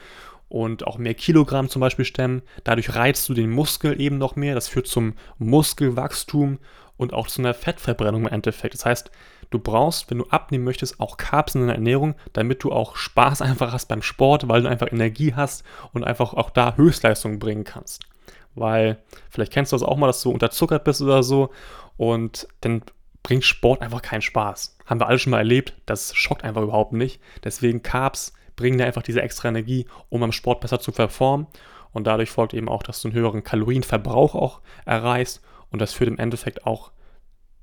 und 0.49 0.87
auch 0.87 0.99
mehr 0.99 1.15
Kilogramm 1.15 1.69
zum 1.69 1.81
Beispiel 1.81 2.05
stemmen. 2.05 2.43
Dadurch 2.65 2.95
reizt 2.95 3.29
du 3.29 3.35
den 3.35 3.51
Muskel 3.51 4.01
eben 4.01 4.19
noch 4.19 4.37
mehr. 4.37 4.55
Das 4.55 4.69
führt 4.69 4.87
zum 4.87 5.15
Muskelwachstum 5.39 6.59
und 6.97 7.13
auch 7.13 7.27
zu 7.27 7.43
einer 7.43 7.55
Fettverbrennung 7.55 8.23
im 8.23 8.33
Endeffekt. 8.33 8.75
Das 8.75 8.87
heißt, 8.87 9.11
du 9.51 9.59
brauchst, 9.59 10.11
wenn 10.11 10.19
du 10.19 10.27
abnehmen 10.29 10.65
möchtest, 10.65 11.01
auch 11.01 11.17
Carbs 11.17 11.55
in 11.55 11.63
deiner 11.63 11.75
Ernährung, 11.75 12.15
damit 12.33 12.63
du 12.63 12.73
auch 12.73 12.97
Spaß 12.97 13.43
einfach 13.43 13.73
hast 13.73 13.87
beim 13.87 14.03
Sport, 14.03 14.49
weil 14.49 14.63
du 14.63 14.69
einfach 14.69 14.91
Energie 14.91 15.35
hast 15.35 15.65
und 15.93 16.05
einfach 16.05 16.35
auch 16.35 16.51
da 16.51 16.77
Höchstleistungen 16.77 17.39
bringen 17.39 17.65
kannst. 17.65 18.05
Weil 18.55 18.99
vielleicht 19.29 19.53
kennst 19.53 19.73
du 19.73 19.77
das 19.77 19.83
auch 19.83 19.97
mal, 19.97 20.07
dass 20.07 20.23
du 20.23 20.31
unterzuckert 20.31 20.85
bist 20.85 21.03
oder 21.03 21.23
so 21.23 21.51
und 21.97 22.49
dann 22.63 22.83
bringt 23.23 23.45
Sport 23.45 23.83
einfach 23.83 24.03
keinen 24.03 24.23
Spaß. 24.23 24.79
Haben 24.87 25.01
wir 25.01 25.09
alle 25.09 25.19
schon 25.19 25.33
mal 25.33 25.39
erlebt, 25.39 25.75
das 25.85 26.15
schockt 26.15 26.45
einfach 26.45 26.63
überhaupt 26.63 26.93
nicht. 26.93 27.21
Deswegen 27.45 27.83
Carbs 27.83 28.33
bringen 28.57 28.79
dir 28.79 28.87
einfach 28.87 29.03
diese 29.03 29.23
extra 29.23 29.49
Energie, 29.49 29.87
um 30.09 30.23
am 30.23 30.33
Sport 30.33 30.61
besser 30.61 30.81
zu 30.81 30.93
performen. 30.93 31.47
Und 31.93 32.07
dadurch 32.07 32.31
folgt 32.31 32.55
eben 32.55 32.69
auch, 32.69 32.83
dass 32.83 33.01
du 33.01 33.09
einen 33.09 33.17
höheren 33.17 33.45
Kalorienverbrauch 33.45 34.35
auch 34.35 34.61
erreichst. 34.85 35.43
Und 35.71 35.81
das 35.81 35.93
führt 35.93 36.11
im 36.11 36.19
Endeffekt 36.19 36.67
auch 36.67 36.93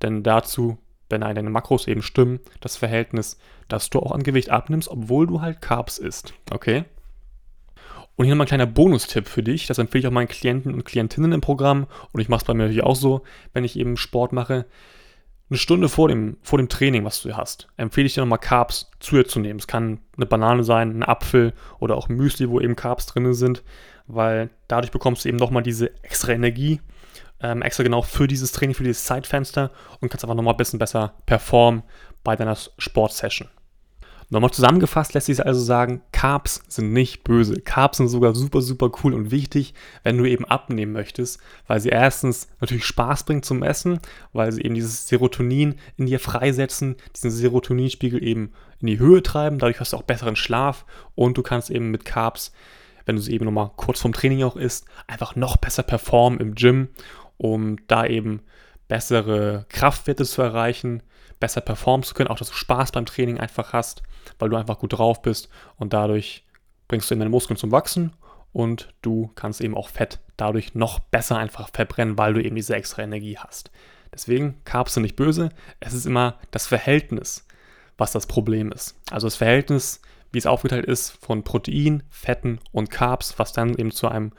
dann 0.00 0.22
dazu, 0.22 0.78
wenn 1.08 1.20
deine 1.20 1.50
Makros 1.50 1.86
eben 1.86 2.02
stimmen, 2.02 2.40
das 2.60 2.76
Verhältnis, 2.76 3.38
dass 3.68 3.90
du 3.90 4.00
auch 4.00 4.12
an 4.12 4.22
Gewicht 4.22 4.50
abnimmst, 4.50 4.88
obwohl 4.88 5.26
du 5.26 5.40
halt 5.40 5.60
Carbs 5.60 5.98
isst. 5.98 6.34
Okay? 6.50 6.84
Und 8.16 8.24
hier 8.24 8.34
nochmal 8.34 8.46
ein 8.46 8.48
kleiner 8.48 8.66
Bonustipp 8.66 9.28
für 9.28 9.42
dich. 9.42 9.66
Das 9.66 9.78
empfehle 9.78 10.00
ich 10.00 10.06
auch 10.06 10.12
meinen 10.12 10.28
Klienten 10.28 10.72
und 10.72 10.84
Klientinnen 10.84 11.32
im 11.32 11.40
Programm. 11.40 11.86
Und 12.12 12.20
ich 12.20 12.28
mache 12.28 12.40
es 12.40 12.44
bei 12.44 12.54
mir 12.54 12.64
natürlich 12.64 12.84
auch 12.84 12.96
so, 12.96 13.22
wenn 13.52 13.64
ich 13.64 13.78
eben 13.78 13.96
Sport 13.96 14.32
mache 14.32 14.66
eine 15.54 15.58
Stunde 15.60 15.88
vor 15.88 16.08
dem, 16.08 16.36
vor 16.42 16.58
dem 16.58 16.68
Training, 16.68 17.04
was 17.04 17.22
du 17.22 17.36
hast, 17.36 17.68
empfehle 17.76 18.06
ich 18.06 18.14
dir 18.14 18.22
nochmal 18.22 18.40
Carbs 18.40 18.90
zu 18.98 19.14
dir 19.14 19.24
zu 19.24 19.38
nehmen. 19.38 19.60
Es 19.60 19.68
kann 19.68 20.00
eine 20.16 20.26
Banane 20.26 20.64
sein, 20.64 20.98
ein 20.98 21.02
Apfel 21.04 21.52
oder 21.78 21.96
auch 21.96 22.08
Müsli, 22.08 22.50
wo 22.50 22.60
eben 22.60 22.74
Carbs 22.76 23.06
drin 23.06 23.32
sind. 23.34 23.62
weil 24.06 24.50
dadurch 24.68 24.90
bekommst 24.90 25.24
du 25.24 25.28
eben 25.28 25.38
nochmal 25.38 25.62
diese 25.62 25.94
extra 26.02 26.32
Energie, 26.32 26.80
ähm, 27.40 27.62
extra 27.62 27.84
genau 27.84 28.02
für 28.02 28.26
dieses 28.26 28.52
Training, 28.52 28.74
für 28.74 28.84
dieses 28.84 29.04
Zeitfenster 29.04 29.70
und 30.00 30.10
kannst 30.10 30.24
einfach 30.24 30.34
nochmal 30.34 30.54
ein 30.54 30.58
bisschen 30.58 30.78
besser 30.78 31.14
performen 31.24 31.84
bei 32.22 32.36
deiner 32.36 32.56
Sportsession. 32.76 33.48
Nochmal 34.30 34.50
zusammengefasst 34.50 35.14
lässt 35.14 35.26
sich 35.26 35.44
also 35.44 35.60
sagen, 35.60 36.02
Carbs 36.12 36.62
sind 36.68 36.92
nicht 36.92 37.24
böse. 37.24 37.60
Carbs 37.60 37.98
sind 37.98 38.08
sogar 38.08 38.34
super, 38.34 38.62
super 38.62 38.90
cool 39.02 39.14
und 39.14 39.30
wichtig, 39.30 39.74
wenn 40.02 40.18
du 40.18 40.24
eben 40.24 40.44
abnehmen 40.44 40.92
möchtest, 40.92 41.40
weil 41.66 41.80
sie 41.80 41.90
erstens 41.90 42.48
natürlich 42.60 42.84
Spaß 42.84 43.24
bringen 43.24 43.42
zum 43.42 43.62
Essen, 43.62 44.00
weil 44.32 44.50
sie 44.52 44.62
eben 44.62 44.74
dieses 44.74 45.06
Serotonin 45.08 45.76
in 45.96 46.06
dir 46.06 46.20
freisetzen, 46.20 46.96
diesen 47.14 47.30
Serotoninspiegel 47.30 48.22
eben 48.22 48.52
in 48.80 48.86
die 48.86 48.98
Höhe 48.98 49.22
treiben, 49.22 49.58
dadurch 49.58 49.80
hast 49.80 49.92
du 49.92 49.96
auch 49.96 50.02
besseren 50.02 50.36
Schlaf 50.36 50.84
und 51.14 51.36
du 51.36 51.42
kannst 51.42 51.70
eben 51.70 51.90
mit 51.90 52.04
Carbs, 52.04 52.52
wenn 53.06 53.16
du 53.16 53.22
sie 53.22 53.32
eben 53.32 53.44
nochmal 53.44 53.70
kurz 53.76 54.00
vorm 54.00 54.14
Training 54.14 54.42
auch 54.42 54.56
isst, 54.56 54.86
einfach 55.06 55.36
noch 55.36 55.56
besser 55.56 55.82
performen 55.82 56.40
im 56.40 56.54
Gym, 56.54 56.88
um 57.36 57.76
da 57.86 58.06
eben 58.06 58.40
bessere 58.88 59.66
Kraftwerte 59.68 60.24
zu 60.24 60.42
erreichen, 60.42 61.02
besser 61.40 61.60
performen 61.60 62.04
zu 62.04 62.14
können, 62.14 62.28
auch 62.28 62.38
dass 62.38 62.48
du 62.48 62.54
Spaß 62.54 62.92
beim 62.92 63.06
Training 63.06 63.38
einfach 63.38 63.72
hast, 63.72 64.02
weil 64.38 64.50
du 64.50 64.56
einfach 64.56 64.78
gut 64.78 64.94
drauf 64.94 65.22
bist 65.22 65.48
und 65.76 65.92
dadurch 65.92 66.44
bringst 66.88 67.10
du 67.10 67.14
eben 67.14 67.20
deine 67.20 67.30
Muskeln 67.30 67.56
zum 67.56 67.72
Wachsen 67.72 68.12
und 68.52 68.88
du 69.02 69.30
kannst 69.34 69.60
eben 69.60 69.76
auch 69.76 69.88
Fett 69.88 70.20
dadurch 70.36 70.74
noch 70.74 70.98
besser 70.98 71.36
einfach 71.36 71.68
verbrennen, 71.72 72.18
weil 72.18 72.34
du 72.34 72.42
eben 72.42 72.56
diese 72.56 72.74
extra 72.74 73.02
Energie 73.02 73.36
hast. 73.38 73.70
Deswegen, 74.12 74.62
Carbs 74.64 74.94
sind 74.94 75.02
nicht 75.02 75.16
böse, 75.16 75.50
es 75.80 75.92
ist 75.92 76.06
immer 76.06 76.38
das 76.50 76.66
Verhältnis, 76.66 77.46
was 77.98 78.12
das 78.12 78.26
Problem 78.26 78.70
ist. 78.70 78.96
Also 79.10 79.26
das 79.26 79.36
Verhältnis, 79.36 80.02
wie 80.30 80.38
es 80.38 80.46
aufgeteilt 80.46 80.86
ist 80.86 81.10
von 81.10 81.42
Protein, 81.42 82.04
Fetten 82.10 82.60
und 82.70 82.90
Carbs, 82.90 83.38
was 83.38 83.52
dann 83.52 83.74
eben 83.74 83.90
zu 83.90 84.08
einem 84.08 84.32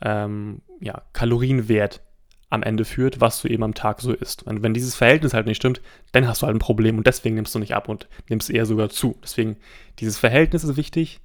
ähm, 0.00 0.62
ja, 0.80 1.02
Kalorienwert 1.12 2.00
am 2.50 2.62
Ende 2.62 2.84
führt, 2.84 3.20
was 3.20 3.42
du 3.42 3.48
eben 3.48 3.62
am 3.62 3.74
Tag 3.74 4.00
so 4.00 4.12
isst. 4.12 4.42
Und 4.44 4.62
wenn 4.62 4.74
dieses 4.74 4.94
Verhältnis 4.94 5.34
halt 5.34 5.46
nicht 5.46 5.58
stimmt, 5.58 5.80
dann 6.12 6.26
hast 6.26 6.42
du 6.42 6.46
halt 6.46 6.56
ein 6.56 6.60
Problem 6.60 6.96
und 6.96 7.06
deswegen 7.06 7.34
nimmst 7.34 7.54
du 7.54 7.58
nicht 7.58 7.74
ab 7.74 7.88
und 7.88 8.08
nimmst 8.28 8.50
eher 8.50 8.66
sogar 8.66 8.88
zu. 8.88 9.18
Deswegen, 9.22 9.56
dieses 9.98 10.18
Verhältnis 10.18 10.64
ist 10.64 10.76
wichtig. 10.76 11.20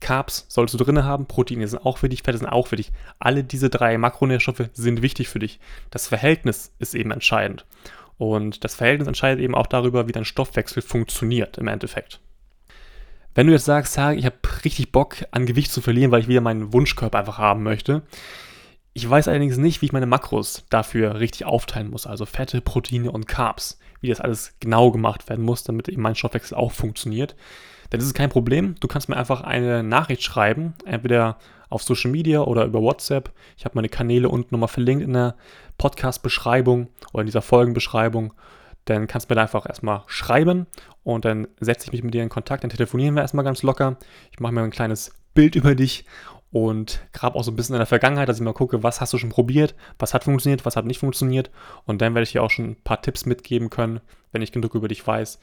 Carbs 0.00 0.46
solltest 0.48 0.78
du 0.78 0.84
drin 0.84 1.04
haben, 1.04 1.26
Proteine 1.26 1.66
sind 1.66 1.84
auch 1.84 1.98
für 1.98 2.08
dich, 2.08 2.22
Fette 2.22 2.38
sind 2.38 2.46
auch 2.46 2.68
für 2.68 2.76
dich. 2.76 2.92
Alle 3.18 3.42
diese 3.42 3.68
drei 3.68 3.98
Makronährstoffe 3.98 4.70
sind 4.72 5.02
wichtig 5.02 5.28
für 5.28 5.40
dich. 5.40 5.58
Das 5.90 6.06
Verhältnis 6.06 6.72
ist 6.78 6.94
eben 6.94 7.10
entscheidend. 7.10 7.66
Und 8.16 8.62
das 8.64 8.76
Verhältnis 8.76 9.08
entscheidet 9.08 9.42
eben 9.42 9.56
auch 9.56 9.66
darüber, 9.66 10.06
wie 10.06 10.12
dein 10.12 10.24
Stoffwechsel 10.24 10.82
funktioniert 10.82 11.58
im 11.58 11.66
Endeffekt. 11.66 12.20
Wenn 13.34 13.46
du 13.46 13.52
jetzt 13.52 13.64
sagst, 13.64 13.96
ich 13.96 14.24
habe 14.24 14.36
richtig 14.64 14.90
Bock 14.92 15.16
an 15.30 15.46
Gewicht 15.46 15.72
zu 15.72 15.80
verlieren, 15.80 16.10
weil 16.10 16.20
ich 16.20 16.28
wieder 16.28 16.40
meinen 16.40 16.72
Wunschkörper 16.72 17.18
einfach 17.18 17.38
haben 17.38 17.62
möchte, 17.62 18.02
ich 18.98 19.08
weiß 19.08 19.28
allerdings 19.28 19.58
nicht, 19.58 19.80
wie 19.80 19.86
ich 19.86 19.92
meine 19.92 20.06
Makros 20.06 20.64
dafür 20.70 21.20
richtig 21.20 21.46
aufteilen 21.46 21.88
muss, 21.88 22.04
also 22.04 22.26
Fette, 22.26 22.60
Proteine 22.60 23.12
und 23.12 23.28
Carbs, 23.28 23.78
wie 24.00 24.08
das 24.08 24.20
alles 24.20 24.54
genau 24.58 24.90
gemacht 24.90 25.28
werden 25.28 25.44
muss, 25.44 25.62
damit 25.62 25.88
eben 25.88 26.02
mein 26.02 26.16
Stoffwechsel 26.16 26.56
auch 26.56 26.72
funktioniert. 26.72 27.36
Denn 27.92 28.00
das 28.00 28.08
ist 28.08 28.14
kein 28.14 28.28
Problem. 28.28 28.74
Du 28.80 28.88
kannst 28.88 29.08
mir 29.08 29.16
einfach 29.16 29.42
eine 29.42 29.84
Nachricht 29.84 30.24
schreiben, 30.24 30.74
entweder 30.84 31.38
auf 31.68 31.84
Social 31.84 32.10
Media 32.10 32.40
oder 32.40 32.64
über 32.64 32.82
WhatsApp. 32.82 33.30
Ich 33.56 33.64
habe 33.64 33.76
meine 33.76 33.88
Kanäle 33.88 34.30
unten 34.30 34.52
nochmal 34.52 34.66
verlinkt 34.66 35.04
in 35.04 35.12
der 35.12 35.36
Podcast-Beschreibung 35.78 36.88
oder 37.12 37.20
in 37.20 37.26
dieser 37.26 37.42
Folgenbeschreibung. 37.42 38.34
Dann 38.86 39.06
kannst 39.06 39.30
du 39.30 39.32
mir 39.32 39.36
da 39.36 39.42
einfach 39.42 39.64
erstmal 39.64 40.02
schreiben 40.08 40.66
und 41.04 41.24
dann 41.24 41.46
setze 41.60 41.86
ich 41.86 41.92
mich 41.92 42.02
mit 42.02 42.14
dir 42.14 42.24
in 42.24 42.30
Kontakt. 42.30 42.64
Dann 42.64 42.70
telefonieren 42.70 43.14
wir 43.14 43.22
erstmal 43.22 43.44
ganz 43.44 43.62
locker. 43.62 43.96
Ich 44.32 44.40
mache 44.40 44.52
mir 44.52 44.62
ein 44.62 44.70
kleines 44.70 45.12
Bild 45.34 45.54
über 45.54 45.76
dich 45.76 46.04
und 46.50 47.00
grabe 47.12 47.36
auch 47.36 47.44
so 47.44 47.50
ein 47.50 47.56
bisschen 47.56 47.74
in 47.74 47.80
der 47.80 47.86
Vergangenheit, 47.86 48.28
dass 48.28 48.38
ich 48.38 48.42
mal 48.42 48.54
gucke, 48.54 48.82
was 48.82 49.00
hast 49.00 49.12
du 49.12 49.18
schon 49.18 49.30
probiert, 49.30 49.74
was 49.98 50.14
hat 50.14 50.24
funktioniert, 50.24 50.64
was 50.64 50.76
hat 50.76 50.86
nicht 50.86 50.98
funktioniert. 50.98 51.50
Und 51.84 52.00
dann 52.00 52.14
werde 52.14 52.24
ich 52.24 52.32
dir 52.32 52.42
auch 52.42 52.50
schon 52.50 52.70
ein 52.70 52.82
paar 52.82 53.02
Tipps 53.02 53.26
mitgeben 53.26 53.70
können, 53.70 54.00
wenn 54.32 54.42
ich 54.42 54.52
genug 54.52 54.74
über 54.74 54.88
dich 54.88 55.06
weiß 55.06 55.38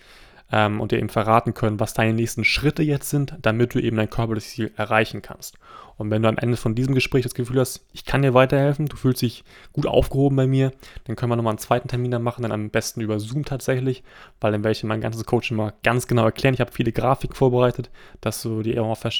ähm, 0.51 0.79
und 0.79 0.91
dir 0.91 0.99
eben 0.99 1.09
verraten 1.09 1.53
können, 1.53 1.79
was 1.79 1.93
deine 1.93 2.13
nächsten 2.13 2.43
Schritte 2.43 2.83
jetzt 2.83 3.09
sind, 3.09 3.35
damit 3.41 3.73
du 3.73 3.79
eben 3.79 3.97
dein 3.97 4.09
körperliches 4.09 4.51
Ziel 4.51 4.71
erreichen 4.75 5.21
kannst. 5.21 5.57
Und 5.97 6.11
wenn 6.11 6.21
du 6.21 6.27
am 6.27 6.37
Ende 6.37 6.57
von 6.57 6.75
diesem 6.75 6.93
Gespräch 6.93 7.23
das 7.23 7.33
Gefühl 7.33 7.59
hast, 7.59 7.85
ich 7.93 8.03
kann 8.03 8.21
dir 8.21 8.33
weiterhelfen, 8.33 8.87
du 8.87 8.97
fühlst 8.97 9.21
dich 9.21 9.43
gut 9.71 9.87
aufgehoben 9.87 10.35
bei 10.35 10.45
mir, 10.45 10.71
dann 11.05 11.15
können 11.15 11.31
wir 11.31 11.37
nochmal 11.37 11.51
einen 11.51 11.57
zweiten 11.57 11.87
Termin 11.87 12.11
dann 12.11 12.21
machen, 12.21 12.41
dann 12.41 12.51
am 12.51 12.69
besten 12.69 12.99
über 12.99 13.19
Zoom 13.19 13.45
tatsächlich, 13.45 14.03
weil 14.41 14.51
dann 14.51 14.63
werde 14.63 14.73
ich 14.73 14.83
mein 14.83 15.01
ganzes 15.01 15.25
Coaching 15.25 15.55
mal 15.55 15.73
ganz 15.83 16.07
genau 16.07 16.25
erklären. 16.25 16.53
Ich 16.53 16.59
habe 16.59 16.71
viele 16.71 16.91
Grafiken 16.91 17.35
vorbereitet, 17.35 17.89
dass 18.19 18.41
du 18.41 18.61
dir 18.61 18.75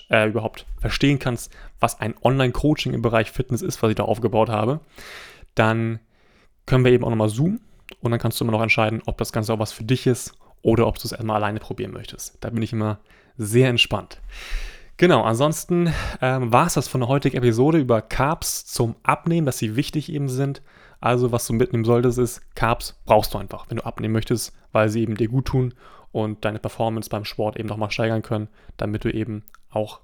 äh, 0.10 0.28
überhaupt 0.28 0.66
verstehen 0.80 1.18
kannst, 1.18 1.56
was 1.80 2.00
ein 2.02 2.14
Online-Coaching 2.22 2.94
im 2.94 3.02
Bereich 3.02 3.32
Fitness 3.32 3.62
ist, 3.62 3.82
was 3.82 3.90
ich 3.90 3.96
da 3.96 4.04
aufgebaut 4.04 4.50
habe. 4.50 4.82
Dann 5.56 6.00
können 6.66 6.84
wir 6.84 6.92
eben 6.92 7.06
auch 7.06 7.10
nochmal 7.10 7.30
zoomen 7.30 7.62
und 8.02 8.12
dann 8.12 8.20
kannst 8.20 8.40
du 8.40 8.44
immer 8.44 8.52
noch 8.52 8.62
entscheiden, 8.62 9.02
ob 9.06 9.18
das 9.18 9.32
Ganze 9.32 9.54
auch 9.54 9.60
was 9.60 9.72
für 9.72 9.86
dich 9.86 10.08
ist 10.08 10.36
oder 10.66 10.88
ob 10.88 10.98
du 10.98 11.04
es 11.06 11.12
erstmal 11.12 11.36
alleine 11.36 11.60
probieren 11.60 11.92
möchtest. 11.92 12.40
Da 12.42 12.50
bin 12.50 12.64
ich 12.64 12.74
immer 12.74 12.98
sehr 13.38 13.70
entspannt. 13.70 14.20
Genau, 14.98 15.22
ansonsten 15.22 15.94
ähm, 16.22 16.52
war 16.52 16.66
es 16.66 16.74
das 16.74 16.88
von 16.88 17.02
der 17.02 17.08
heutigen 17.08 17.38
Episode 17.38 17.78
über 17.78 18.02
Carbs 18.02 18.66
zum 18.66 18.96
Abnehmen, 19.04 19.46
dass 19.46 19.60
sie 19.60 19.76
wichtig 19.76 20.12
eben 20.12 20.28
sind. 20.28 20.64
Also 21.00 21.32
was 21.32 21.46
du 21.46 21.54
mitnehmen 21.54 21.86
solltest 21.86 22.18
ist, 22.18 22.56
Carbs 22.56 23.00
brauchst 23.06 23.36
du 23.36 23.38
einfach, 23.38 23.70
wenn 23.70 23.78
du 23.78 23.86
abnehmen 23.86 24.14
möchtest, 24.14 24.56
weil 24.72 24.90
sie 24.90 25.04
eben 25.04 25.16
dir 25.16 25.28
gut 25.28 25.46
tun 25.46 25.76
und 26.12 26.44
deine 26.46 26.58
Performance 26.58 27.12
beim 27.12 27.26
Sport 27.26 27.58
eben 27.60 27.70
nochmal 27.70 27.92
steigern 27.92 28.24
können, 28.24 28.48
damit 28.76 29.04
du 29.04 29.14
eben 29.14 29.44
auch 29.70 30.00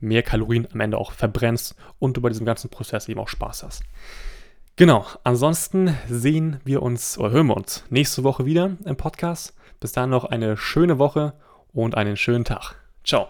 mehr 0.00 0.24
Kalorien 0.24 0.66
am 0.72 0.80
Ende 0.80 0.98
auch 0.98 1.12
verbrennst 1.12 1.76
und 2.00 2.16
du 2.16 2.20
bei 2.20 2.30
diesem 2.30 2.46
ganzen 2.46 2.68
Prozess 2.68 3.08
eben 3.08 3.20
auch 3.20 3.28
Spaß 3.28 3.62
hast. 3.62 3.84
Genau, 4.74 5.06
ansonsten 5.22 5.96
sehen 6.08 6.58
wir 6.64 6.82
uns 6.82 7.16
oder 7.16 7.30
hören 7.30 7.46
wir 7.46 7.56
uns 7.56 7.84
nächste 7.90 8.24
Woche 8.24 8.44
wieder 8.44 8.76
im 8.84 8.96
Podcast. 8.96 9.54
Bis 9.80 9.92
dahin 9.92 10.10
noch 10.10 10.24
eine 10.24 10.56
schöne 10.56 10.98
Woche 10.98 11.32
und 11.72 11.96
einen 11.96 12.16
schönen 12.16 12.44
Tag. 12.44 12.76
Ciao. 13.04 13.28